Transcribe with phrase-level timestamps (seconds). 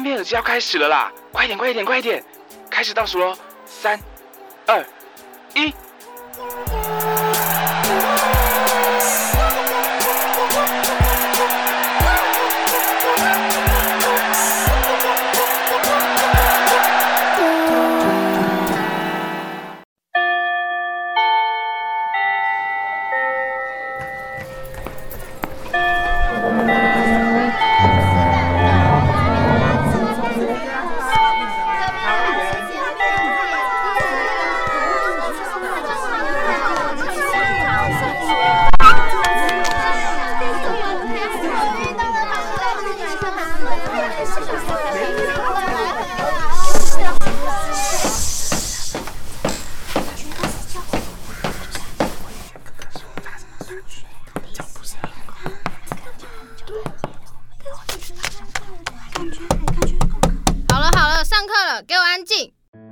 [0.00, 1.12] 单边耳机要开始了啦！
[1.30, 2.24] 快点，快点，快点！
[2.70, 4.00] 开始倒数喽，三、
[4.66, 4.82] 二、
[5.54, 5.74] 一。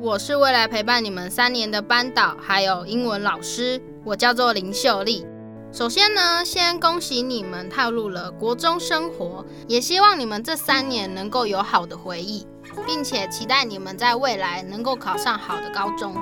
[0.00, 5.26] 我是未来陪伴你们三年的班导，还有英文老师，我叫做林秀丽。
[5.72, 12.46] 首先呢，先恭喜你们踏入了国中生活，也希望你们这三年能够有好的回忆，
[12.86, 16.14] 并且期待你们在未来能够考上好的高中。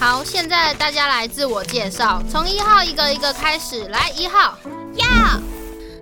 [0.00, 3.86] 好，现在大家来自我介绍，从一号一个一个开始。
[3.88, 4.56] 来，一号，
[4.94, 5.06] 要，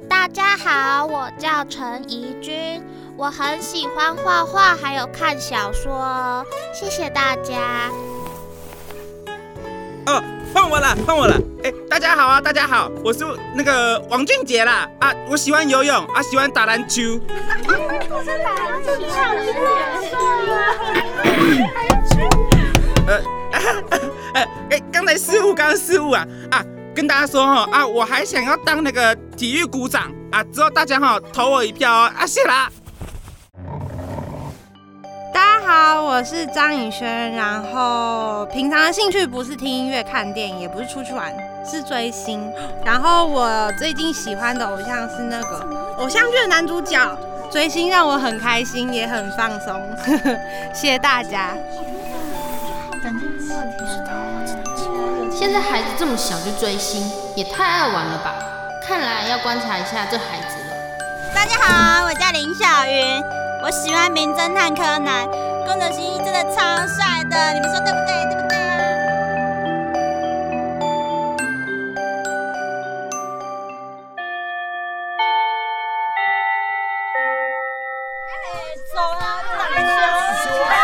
[0.08, 2.80] 大家好，我叫陈怡君。
[3.20, 6.42] 我很喜欢画画，还有看小说。
[6.72, 7.90] 谢谢大家。
[10.06, 11.36] 哦，换我了，换我了。
[11.62, 14.88] 哎，大家好啊，大家好，我是那个王俊杰啦。
[15.00, 17.20] 啊，我喜欢游泳，啊，喜欢打篮球。
[18.08, 18.90] 我是打篮球
[23.06, 23.20] 呃，
[24.32, 26.64] 哎哎，刚才失误，刚刚失误啊啊！
[26.94, 32.70] 跟大家说哈啊，我还想要当那个体育股长啊，之后大家哈投我一票哦啊，谢啦。
[35.72, 37.30] 好，我是张颖轩。
[37.30, 41.32] 然后平常的兴趣不是听音乐、看电影，也不是出去玩，
[41.64, 42.52] 是追星。
[42.84, 45.64] 然后我最近喜欢的偶像是那个
[45.98, 46.98] 偶像剧的男主角。
[47.52, 49.80] 追星让我很开心，也很放松。
[50.74, 51.50] 谢谢大家。
[55.30, 58.34] 现在孩子这么小就追星，也太爱玩了吧？
[58.88, 61.32] 看来要观察一下这孩子了。
[61.32, 63.22] 大家好，我叫林小云。
[63.62, 65.28] 我喜欢名侦探柯南，
[65.70, 68.10] 功能新一真的超帅的，你们说对不对？
[68.24, 68.74] 对不对啊？
[78.26, 79.38] 哎，走啊！
[80.42, 80.74] 走啊！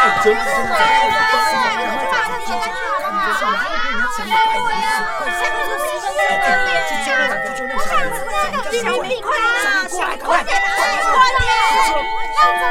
[10.22, 10.54] 快点！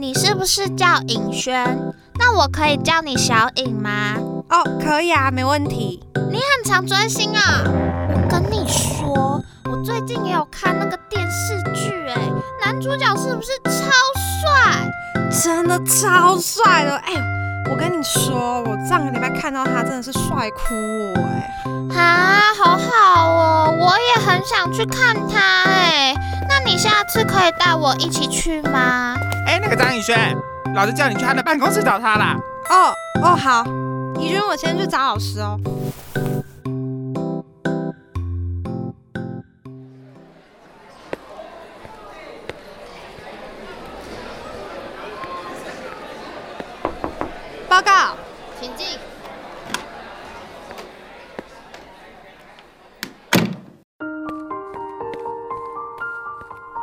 [0.05, 1.65] 你是不是叫尹轩？
[2.19, 4.13] 那我可以叫你小尹吗？
[4.51, 5.99] 哦，可以啊，没问题。
[6.29, 7.63] 你很常追星啊？
[8.13, 12.21] 我跟你说，我最近也有看那个电视剧，哎，
[12.63, 13.89] 男主角是不是超
[14.43, 14.87] 帅？
[15.43, 17.13] 真的超帅的，哎，
[17.71, 20.75] 我跟你说，我上个礼拜看到他，真的是帅哭
[21.15, 21.19] 我，
[21.95, 26.13] 哎，啊，好好哦，我也很想去看他，哎。
[26.47, 29.15] 那你下次可以带我一起去吗？
[29.45, 30.17] 哎，那个张宇轩，
[30.73, 32.35] 老师叫你去他的办公室找他啦。
[32.69, 33.63] 哦哦，好，
[34.19, 35.59] 宇轩，我先去找老师哦。
[47.69, 48.15] 报告，
[48.59, 48.87] 请进。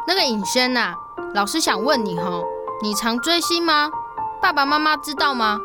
[0.06, 0.94] 那个尹轩呐，
[1.34, 2.42] 老师想问你哈，
[2.82, 3.90] 你常追星吗？
[4.40, 5.58] 爸爸妈妈知道吗？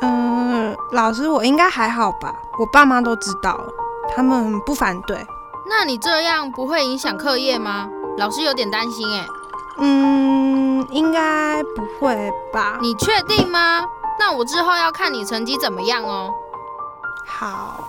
[0.00, 3.58] 嗯，老师我应该还好吧，我爸妈都知道，
[4.14, 5.26] 他们不反对。
[5.68, 7.88] 那你这样不会影响课业吗？
[8.16, 9.26] 老师有点担心哎。
[9.78, 12.78] 嗯，应该不会吧？
[12.80, 13.84] 你确定吗？
[14.20, 16.32] 那我之后要看你成绩怎么样哦。
[17.26, 17.88] 好。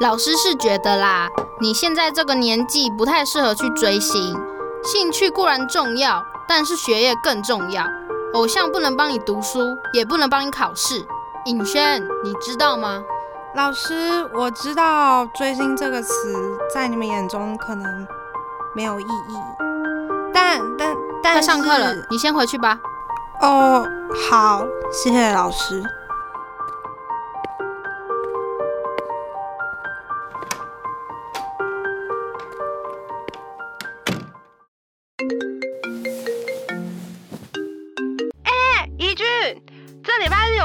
[0.00, 1.28] 老师是觉得啦，
[1.60, 4.36] 你现在这个年纪不太适合去追星。
[4.84, 7.84] 兴趣固然重要，但是学业更重要。
[8.34, 9.60] 偶像不能帮你读书，
[9.92, 11.06] 也不能帮你考试。
[11.46, 13.02] 尹轩，你知道吗？
[13.54, 13.94] 老师，
[14.34, 18.06] 我知道追星这个词在你们眼中可能
[18.74, 19.36] 没有意义，
[20.32, 22.78] 但但但快上课了，你先回去吧。
[23.40, 23.86] 哦，
[24.28, 25.82] 好，谢谢老师。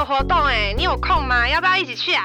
[0.00, 1.46] 有活动哎，你有空吗？
[1.46, 2.24] 要不要一起去啊？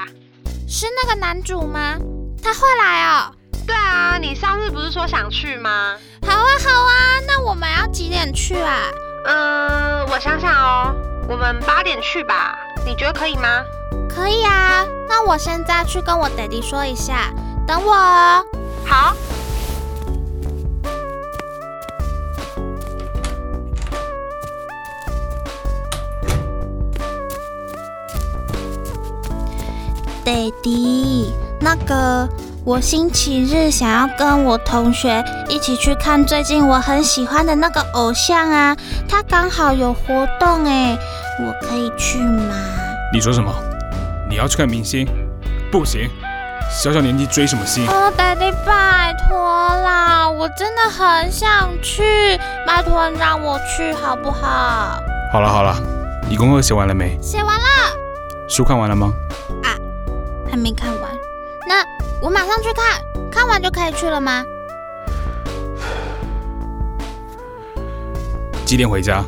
[0.66, 1.94] 是那个男主吗？
[2.42, 3.30] 他会来哦。
[3.66, 5.94] 对啊，你上次不是说想去吗？
[6.26, 8.78] 好啊，好啊，那我们要几点去啊？
[9.26, 10.94] 嗯，我想想哦，
[11.28, 12.56] 我们八点去吧，
[12.86, 13.62] 你觉得可以吗？
[14.08, 17.30] 可以啊，那我现在去跟我爹地说一下，
[17.66, 18.42] 等我哦。
[18.86, 19.14] 好。
[30.26, 32.28] 爹地，那个。
[32.64, 38.76] 我星期日想要跟我同学一起去看最近我很喜欢的那个偶像啊，
[39.08, 40.98] 他刚好有活动哎，
[41.38, 42.56] 我可以去吗？
[43.12, 43.54] 你说什么？
[44.28, 45.06] 你要去看明星？
[45.70, 46.10] 不行，
[46.68, 47.86] 小小年纪追什么星？
[47.86, 52.02] 哦，Daddy，拜托啦，我真的很想去，
[52.66, 55.00] 拜托让我去好不好？
[55.32, 55.80] 好了好了，
[56.28, 57.16] 你功课写完了没？
[57.22, 57.62] 写完了。
[58.48, 59.12] 书看完了吗？
[60.56, 61.10] 没看完。
[61.68, 61.84] 那
[62.22, 64.44] 我马上去看，看完就可以去了吗？
[68.64, 69.22] 几点回家？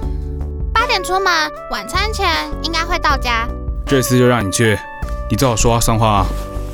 [0.73, 1.33] 八点出门，
[1.71, 2.27] 晚餐前
[2.63, 3.47] 应该会到家。
[3.87, 4.79] 这次就让你去，
[5.31, 6.27] 你最好说话算话啊，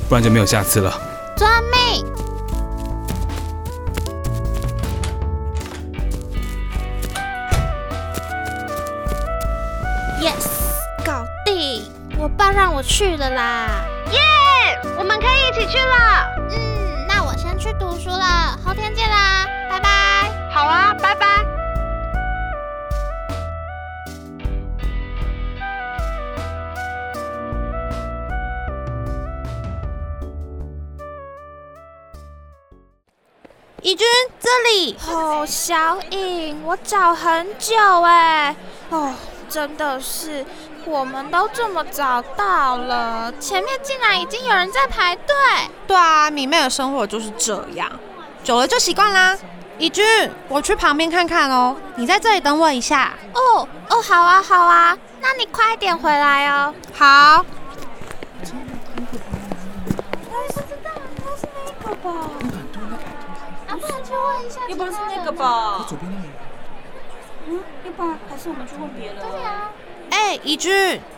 [0.09, 0.91] 不然就没有下次了。
[1.35, 2.05] 遵命。
[10.21, 10.47] Yes，
[11.05, 11.83] 搞定！
[12.17, 13.85] 我爸让我去了啦。
[14.97, 16.25] 我们可以一起去了。
[16.51, 19.89] 嗯，那我先去读书了，后天见啦，拜拜。
[20.51, 21.25] 好啊，拜拜。
[33.81, 34.07] 怡君，
[34.39, 34.97] 这里。
[35.07, 38.55] 哦，小影，我找很久哎。
[38.89, 39.13] 哦，
[39.49, 40.45] 真的是。
[40.87, 45.35] 我们都这么早到了，前面竟然已经有人在排队。
[45.87, 47.91] 对啊，迷妹的生活就是这样，
[48.43, 49.35] 久了就习惯啦。
[49.79, 50.05] 怡君，
[50.47, 53.13] 我去旁边看看哦，你在这里等我一下。
[53.33, 56.71] 哦哦，好啊好啊，那你快点回来哦。
[56.93, 57.43] 好。
[58.39, 58.53] 不知
[60.83, 60.91] 道，
[61.35, 62.11] 是那个吧？
[63.67, 64.61] 啊，不然去问一下。
[64.69, 65.83] 要不然是那个吧？
[65.89, 66.27] 左边那个。
[67.47, 69.15] 嗯，要不然还是我们去问别人。
[69.17, 69.69] 对呀。
[70.09, 70.71] 哎，怡君，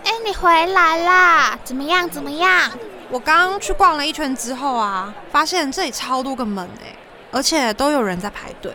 [0.04, 1.60] 哎，你回来啦？
[1.64, 2.10] 怎么样？
[2.10, 2.72] 怎么样？
[3.10, 6.96] 我刚去逛了一圈之后啊，发现这里超多个门哎，
[7.32, 8.72] 而且都有人在排队。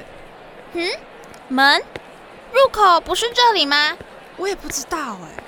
[0.74, 0.88] 嗯，
[1.48, 1.82] 门
[2.52, 3.96] 入口不是这里吗？
[4.36, 5.42] 我也不知道哎。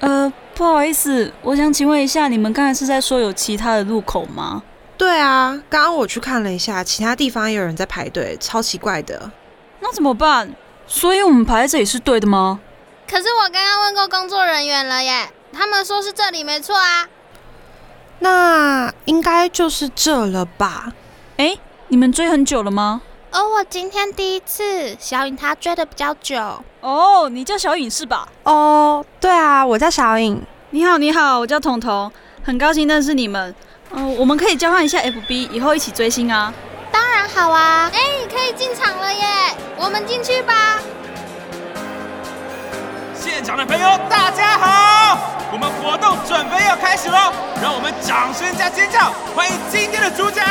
[0.00, 4.62] 呃，不好意思，我想请问一下，你们刚才是在说有其他的入口吗？
[4.96, 9.30] 对啊，刚刚我去看了一下，其他地方也有人在排队，超奇怪的。
[9.80, 10.54] 那怎么办？
[10.86, 12.60] 所以我们排在这里是对的吗？
[13.08, 17.08] 可是我刚刚问过工作人员了耶，他们说是这里没错啊。
[18.20, 20.92] 那应该就是这了吧？
[21.36, 21.56] 哎，
[21.88, 23.02] 你们追很久了吗？
[23.32, 24.96] 哦，我今天第一次。
[24.98, 26.62] 小颖她追的比较久。
[26.80, 28.28] 哦，你叫小颖是吧？
[28.44, 30.42] 哦，对啊，我叫小颖。
[30.70, 32.10] 你好，你好，我叫彤彤，
[32.42, 33.54] 很高兴认识你们。
[33.90, 36.52] 嗯，我们可以交换一下 FB，以后一起追星啊。
[37.28, 37.90] 好啊。
[37.92, 37.98] 哎，
[38.30, 39.24] 可以进场了耶，
[39.76, 40.78] 我们进去吧。
[43.14, 45.18] 现场的朋友，大家好！
[45.52, 50.42] 我们活动准备要开始喽，让我们掌声加尖叫，欢迎今天的主角！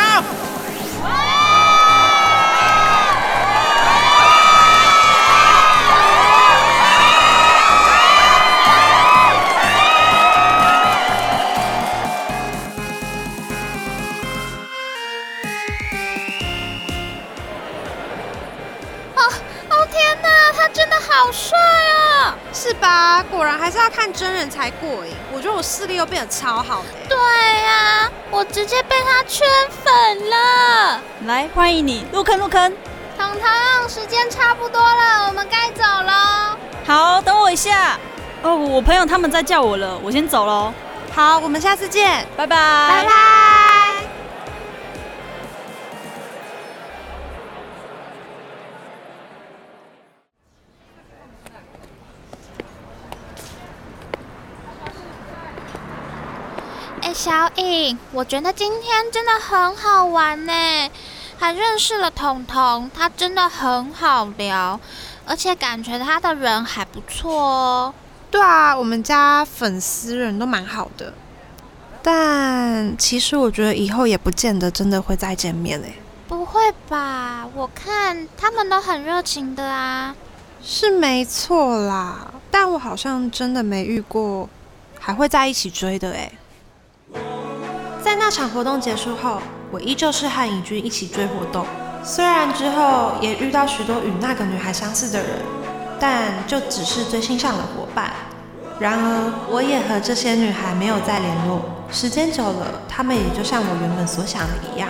[24.12, 25.14] 看真人才过瘾。
[25.34, 26.90] 我觉得我视力又变得超好的。
[27.08, 27.18] 对
[27.64, 29.48] 呀，我直接被他圈
[29.84, 31.02] 粉了。
[31.26, 32.76] 来，欢迎你入坑入坑。
[33.18, 36.58] 糖糖，时间差不多了，我们该走了。
[36.86, 37.98] 好，等我一下。
[38.44, 40.74] 哦，我朋友他们在叫我了，我先走喽。
[41.14, 42.58] 好，我们下次见，拜拜。
[42.58, 43.41] 拜拜。
[57.22, 60.52] 小颖，我觉得今天真的很好玩呢，
[61.38, 64.80] 还认识了彤彤，他真的很好聊，
[65.24, 67.94] 而且感觉他的人还不错哦。
[68.32, 71.14] 对啊，我们家粉丝人都蛮好的，
[72.02, 75.94] 但其实我觉得以后也不见得真的会再见面诶。
[76.28, 77.48] 不会吧？
[77.54, 80.16] 我看他们都很热情的啊。
[80.64, 84.50] 是没错啦，但我好像真的没遇过
[85.00, 86.32] 还会在一起追的哎。
[88.04, 89.38] 在那场活动结束后，
[89.70, 91.66] 我依旧是和尹君一起追活动。
[92.04, 95.30] 虽然之后也遇到许多与那个女孩相似的人，
[96.00, 98.12] 但就只是追星上的伙伴。
[98.80, 101.62] 然而，我也和这些女孩没有再联络。
[101.92, 104.90] 时间久了，她们也就像我原本所想的一样，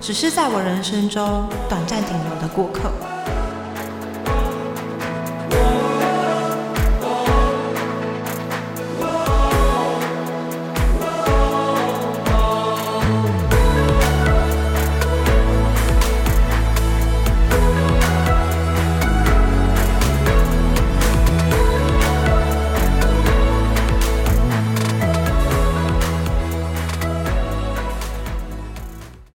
[0.00, 2.92] 只是在我人生中短暂停留的过客。